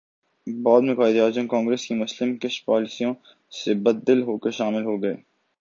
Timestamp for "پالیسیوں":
2.65-3.13